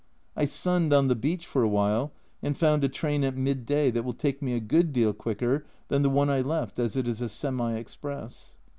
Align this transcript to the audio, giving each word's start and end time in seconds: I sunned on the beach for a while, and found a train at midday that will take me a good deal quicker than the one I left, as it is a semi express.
I 0.35 0.45
sunned 0.45 0.93
on 0.93 1.09
the 1.09 1.15
beach 1.15 1.45
for 1.45 1.61
a 1.61 1.67
while, 1.67 2.11
and 2.41 2.57
found 2.57 2.83
a 2.83 2.89
train 2.89 3.23
at 3.23 3.37
midday 3.37 3.91
that 3.91 4.01
will 4.01 4.13
take 4.15 4.41
me 4.41 4.53
a 4.55 4.59
good 4.59 4.91
deal 4.91 5.13
quicker 5.13 5.63
than 5.89 6.01
the 6.01 6.09
one 6.09 6.27
I 6.27 6.41
left, 6.41 6.79
as 6.79 6.95
it 6.95 7.07
is 7.07 7.21
a 7.21 7.29
semi 7.29 7.73
express. 7.75 8.57